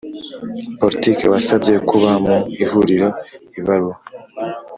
Politiki 0.79 1.23
wasabye 1.31 1.75
kuba 1.89 2.09
mu 2.25 2.37
ihuriro 2.63 3.07
ibaruwa 3.59 3.95